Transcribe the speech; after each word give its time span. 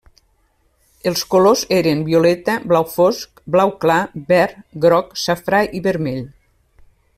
Els 1.11 1.19
colors 1.33 1.61
eren: 1.77 2.01
violeta, 2.07 2.55
blau 2.71 2.87
fosc, 2.95 3.43
blau 3.57 3.75
clar, 3.85 3.99
verd, 4.33 4.59
groc, 4.87 5.15
safrà 5.27 5.63
i 5.81 5.87
vermell. 5.91 6.27